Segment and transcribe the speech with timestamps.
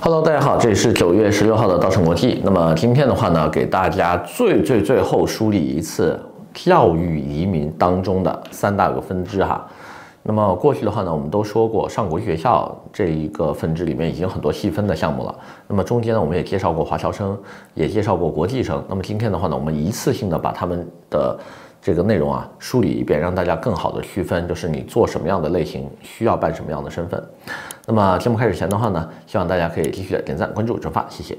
[0.00, 2.40] Hello，大家好，这里是九月十六号的稻盛国际。
[2.42, 6.18] 那么今天的话呢，给大家最最最后梳理一次
[6.52, 9.64] 教育移民当中的三大个分支哈。
[10.24, 15.32] 那么过去的话呢，我们都说过上国际学校这一个分支里面已经很多细分的项目了。
[15.68, 17.38] 那么中间呢，我们也介绍过华侨生，
[17.74, 18.82] 也介绍过国际生。
[18.88, 21.38] 那么今天的话呢，我们一次性的把他们的
[21.80, 27.22] 这个内容啊梳理一遍，让大家更好的区分，就是你做什么样的类型需要办什么样的身份。
[27.84, 31.36] 那么节目开始前的话呢，希望大家可以继续的点赞、关注、转发，谢谢。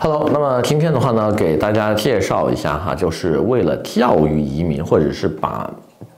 [0.00, 5.70] Hello，那么今天的话呢，给大家介绍一下哈，就是为了教育移民，或者是把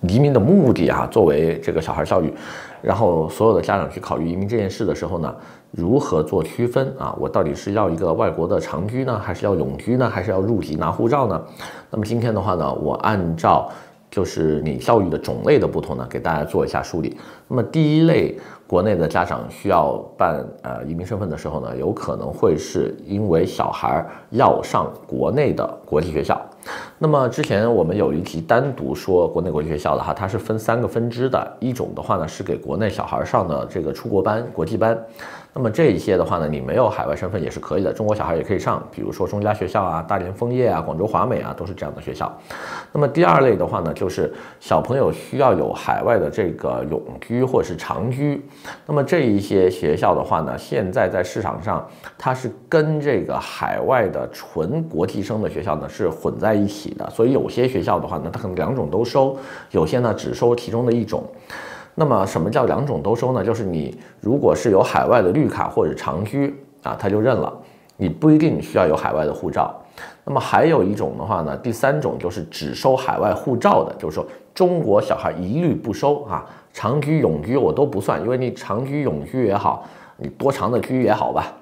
[0.08, 2.32] 移民的目的啊作为这个小孩教育，
[2.80, 5.34] 然后所有的家长去考虑移民这件事的时候呢，
[5.70, 7.14] 如何做区分啊？
[7.20, 11.40] 我到底是要一个外国的长居呢，还是要永居呢，还是要入籍拿护照呢？
[11.90, 13.70] 那么今天的话呢，我按照
[14.10, 17.16] 就是你教育的种类的不同呢，给大家做一下梳理。
[17.52, 18.34] 那么第一类。
[18.64, 26.40] 国内的家长需要办呃移民身份的时候呢，有可能会是因为小孩要上国内的国际学校。
[26.98, 34.98] 那么之前我们有一集单独说国内国际学校的哈，它是分三个分支的，一种的话呢是给国内小孩上的这个出国班、国际班。
[35.54, 42.32] 那么这一些的话呢，你没有海外身份也是可以的，中国小孩也可以上，比如说中加学校啊、大连枫叶啊、广州华美啊，都是这样的学校。
[42.90, 48.44] 那么第二类的话呢，就是小朋友需要有海外的这个永居或者是长居。
[48.86, 51.86] 那么这一些学校的话呢，现在在市场上
[52.18, 59.36] 它是跟这个海外的纯国际生的学校呢是混在一起的，所以有些学校的话呢，它可能两种都收，
[59.70, 61.24] 有些呢只收其中的一种。
[61.94, 63.44] 那么什么叫两种都收呢？
[63.44, 67.52] 就是你如果是有海外的绿卡或者长居啊，他就认了，
[67.98, 69.78] 你不一定需要有海外的护照。
[70.24, 79.86] 那么还有一种的话呢，第三种就是只收海外护照的，就是说中国小孩一律不收啊，长居永居我都不算，因为你长居永居也好，
[80.16, 81.52] 你多长的居也好吧。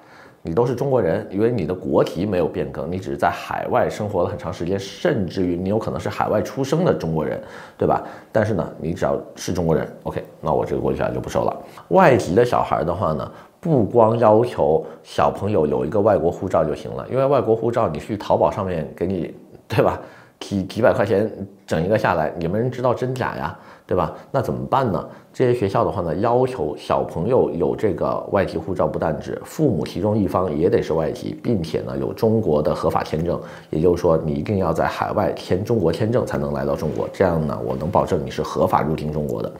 [0.43, 7.39] 你都是中国人，因为你的国籍没有变更，你只是在海外生活了很长时间，甚至于你有可能是海外出生的中国人，
[7.77, 8.01] 对吧？
[8.31, 11.55] 但是呢，你只要是中国人，OK，那我这个国际学校就不收了。
[11.89, 19.35] 外籍的小孩的话呢，不光要求小朋友有一个外国护照就行了，因为外国护照你去淘宝上面给你，
[19.67, 20.01] 对吧？
[20.41, 21.31] 几几百块钱
[21.65, 23.57] 整一个下来，也没人知道真假呀，
[23.87, 24.11] 对吧？
[24.31, 25.07] 那怎么办呢？
[25.31, 39.51] 这些学校的话呢，要求小朋友有这个外籍护照，不但指父母其中一方也得是外籍，并且呢有中国的合法签证，也就是说你一定要在海外签中国签证才能来到中国，这样呢我能保证你是合法入境中国的。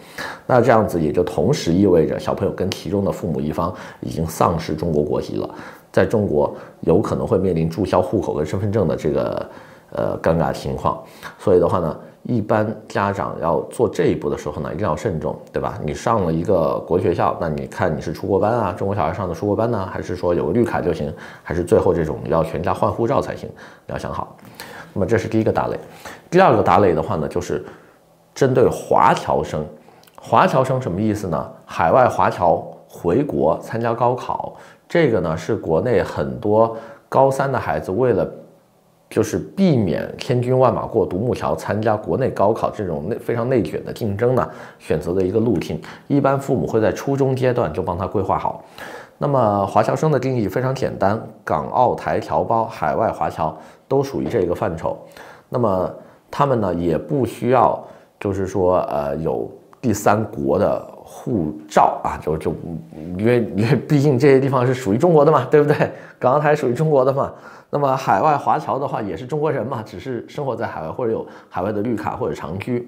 [0.45, 5.49] 那这样子也就同时意味着小朋友跟其中的父母一方已经丧失中国国籍了，
[5.91, 9.49] 在中国有可能会面临注销户口跟身份证的这个。
[9.93, 11.03] 呃，尴尬情况，
[11.37, 15.77] 所以的话呢，一般家长要做这一步的时候呢，一定要慎重，对吧？
[15.83, 21.13] 你上了一个国际学校，那你看你是出国班啊，中国小孩上的出国班呢，还是说有个绿卡就行，
[21.43, 23.49] 还是最后这种要全家换护照才行？
[23.85, 24.37] 你要想好。
[24.93, 25.77] 那么这是第一个大类，
[26.29, 27.61] 第二个大类的话呢，就是
[28.33, 29.65] 针对华侨生。
[30.21, 31.51] 华侨生什么意思呢？
[31.65, 34.53] 海外华侨回国参加高考，
[34.87, 36.77] 这个呢是国内很多
[37.09, 38.25] 高三的孩子为了。
[39.11, 44.49] 就是避免千军万马过独木桥，参加国内高考这种内非常内卷的竞争呢，
[44.79, 45.79] 选择的一个路径。
[46.07, 48.63] 一般父母会在初中阶段就帮他规划好。
[49.17, 53.55] 那么华侨生的定义非常简单，港澳台侨胞、海外华侨
[53.85, 54.97] 都属于这个范畴。
[55.49, 55.93] 那么
[56.31, 57.77] 他们呢也不需要，
[58.17, 59.51] 就是说呃有
[59.81, 62.55] 第三国的护照啊，就就
[63.17, 65.91] 因为因为毕竟这些地方是属于中国的嘛，对不对？
[66.17, 67.33] 港澳台属于中国的嘛。
[67.69, 72.87] 那么海外华侨的话也是中国人嘛，只是生活在海外或者有海外的绿卡或者长居。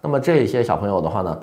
[0.00, 1.38] 那么这些小朋友的话呢，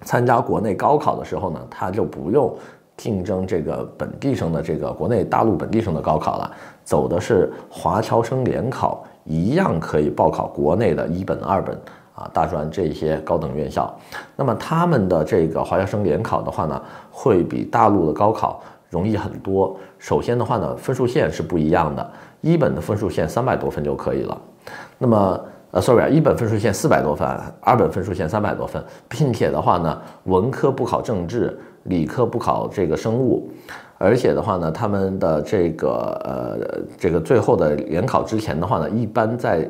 [0.00, 2.56] 参加国内高考的时候呢，他就不用
[2.96, 6.50] 竞争这个本地生的这个国内大陆本地生的高考了，
[6.82, 11.78] 走的是华侨生联考，一样可以报考国内的一本、二本
[12.14, 13.92] 啊、大专这些高等院校。
[14.36, 18.62] 那么他们的这个华侨生联考的话呢，会比大陆的高考。
[18.90, 19.74] 容易很多。
[19.98, 22.10] 首先的话呢，分数线是不一样的。
[22.42, 24.38] 一本的分数线三百多分就可以了。
[24.98, 27.26] 那么，呃，sorry 啊，一本分数线四百多分，
[27.62, 33.50] 二本分数线三百多分，并且的话呢，文科不考政治，理科不考这个生物，
[33.96, 39.66] 而且的话呢，他们的这个呃这个最后的联考之前的话呢，一般在。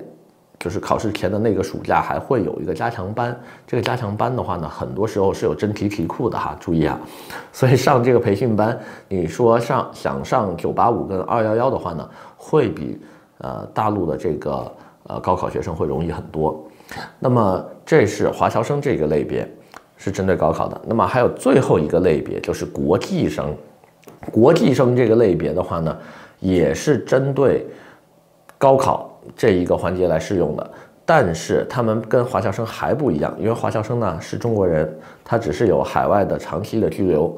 [0.62, 3.36] 就是考试前的那个暑假还会有一个加强班，
[3.66, 6.96] 这个加强班的话呢，很多时候是有真题题库的哈，注意啊。
[7.52, 8.78] 所以上这个培训班，
[9.08, 12.96] 你说上想上九八五跟二幺幺的话呢，会比
[13.38, 14.72] 呃大陆的这个
[15.08, 16.64] 呃高考学生会容易很多。
[17.18, 19.50] 那么这是华侨生这个类别，
[19.96, 20.80] 是针对高考的。
[20.86, 23.52] 那么还有最后一个类别就是国际生，
[24.30, 25.98] 国际生这个类别的话呢，
[26.38, 27.66] 也是针对
[28.58, 30.70] 高考这一个环节来适用的。
[31.04, 34.88] 但是他们跟华侨生还不一样，因为华侨生呢是中国人，
[35.24, 37.36] 他只是有海外的长期的居留。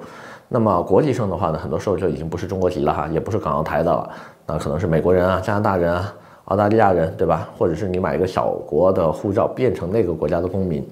[0.49, 4.11] 那么国际生的话呢，很多时候就已经不是中国籍了哈，也不是港澳台的了，
[4.47, 6.15] 那可能是美国人啊、加拿大人啊。
[6.49, 7.49] 澳大利亚人，对吧？
[7.57, 10.87] 或者是你买一个小国的护照，变成那个国家的公民，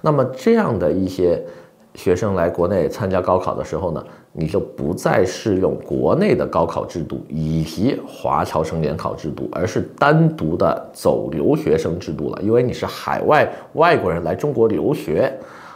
[0.00, 1.38] 那么这样的一些
[1.94, 12.42] 学生来国内参加高考的时候呢，你就不再适用国内的高考制度以及华侨生联考制度，而是单独的走留学生制度了。
[12.42, 15.32] 因为你是海外外国人来中国留学。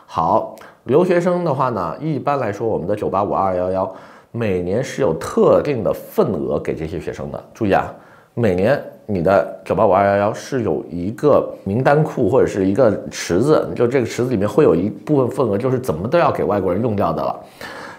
[0.06, 3.94] 好，留学生的话呢，一般来说，我们的九八五二幺幺
[4.32, 7.44] 每年是有特定的份额给这些学生的。
[7.54, 7.94] 注意啊，
[8.34, 8.82] 每年。
[9.10, 17.34] 你的九八五二幺幺是有一个名单库或者是一个池子，就这个池子里面会有一部分份额，就是怎么都要给外国人用掉的了。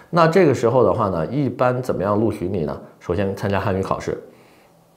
[0.08, 2.80] 那这个时候的话呢，一般怎么样录取你呢？
[3.00, 4.16] 首先参加汉语考试，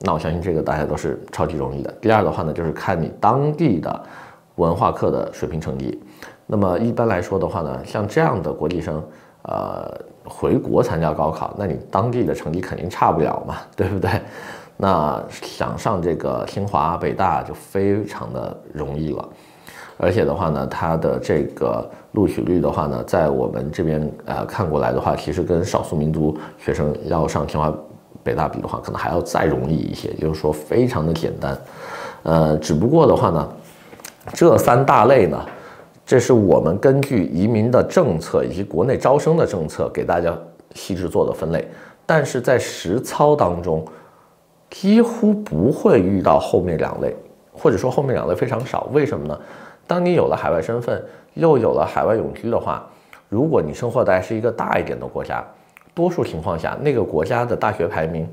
[0.02, 1.92] 那我相信这个大家都是超级容易的。
[2.00, 4.02] 第二的话呢，就是看你当地的
[4.54, 6.00] 文化课的水平成绩。
[6.46, 9.02] 那么一般来说的话呢，像这样的国际生，
[9.42, 14.10] 呃，回国参加高考，那你当地的成绩肯定差不了嘛，对不对？
[14.76, 19.28] 那想上这个清华、北大就非常的容易了，
[19.96, 27.72] 而且的话呢，它的这个录取率的话呢，在我们这边呃看过来的话，其实跟少数民族学生要上清华、
[28.24, 31.56] 北大比的话，可能还要再容易一些，就是说非常的简单。
[32.24, 33.48] 呃，只不过的话呢，
[34.32, 35.40] 这三大类呢，
[36.04, 40.36] 这是我们根据移民的政策以及国内招生的政策给大家
[40.74, 41.64] 细致做的分类，
[42.04, 43.86] 但是在实操当中。
[44.74, 47.14] 几乎不会遇到后面两类，
[47.52, 48.88] 或者说后面两类非常少。
[48.92, 49.40] 为什么呢？
[49.86, 51.00] 当你有了海外身份，
[51.34, 52.84] 又有了海外永居的话，
[53.28, 55.44] 如果你生活在是一个大一点的国家，
[55.94, 58.28] 多数情况下那个国家的大学排名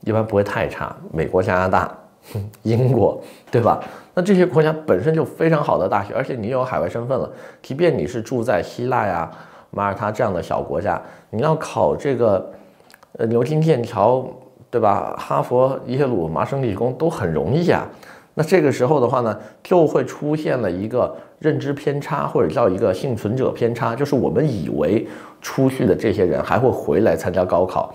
[0.00, 0.92] 一般不会太差。
[1.12, 1.96] 美国、加拿大、
[2.64, 3.80] 英国，对吧？
[4.12, 7.30] 那这些国家本身就非常好的大学，而且你有海外身份了，
[7.62, 9.30] 即便你是住在希腊呀、
[9.70, 11.00] 马耳他这样的小国家，
[11.30, 12.52] 你要考这个
[13.18, 14.28] 呃牛津、剑桥。
[14.70, 15.14] 对吧？
[15.18, 17.86] 哈佛、耶鲁、麻省理工都很容易啊。
[18.34, 25.06] 那这个时候的话呢，就会出现了一个认知偏差，或者叫一个幸存者偏差，就是我们以为
[25.40, 27.94] 出去的这些人还会回来参加高考，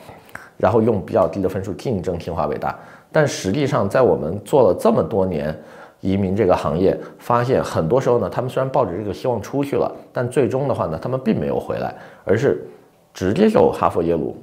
[0.58, 2.76] 然后用比较低的分数竞争清华北大。
[3.12, 5.56] 但实际上，在我们做了这么多年
[6.00, 12.66] 移民这个行业，发现很多时候呢，他们虽然抱着这个希望出去了，但最终的话呢，他们并没有回来，而是
[13.14, 14.36] 直接就哈佛、耶鲁。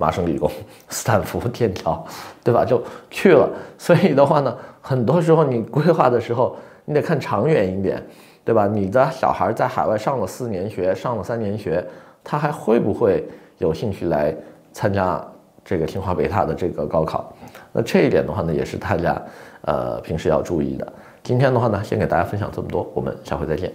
[0.00, 0.50] 麻省理工、
[0.88, 2.02] 斯坦福、剑桥，
[2.42, 2.64] 对吧？
[2.64, 3.46] 就去了。
[3.76, 6.56] 所以的话呢，很多时候你规划的时候，
[6.86, 8.02] 你得看长远一点，
[8.42, 8.66] 对吧？
[8.66, 11.86] 你的小孩在海外上了四年学，上了三年学，
[12.24, 13.22] 他还会不会
[13.58, 14.34] 有兴趣来
[14.72, 15.22] 参加
[15.62, 17.30] 这个清华北大的这个高考？
[17.70, 19.22] 那这一点的话呢，也是大家
[19.62, 20.92] 呃平时要注意的。
[21.22, 23.70] 今天的话呢，先给大家分享这么多，我们下回再见。